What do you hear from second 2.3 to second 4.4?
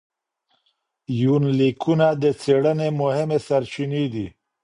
څېړنې مهمې سرچينې دي.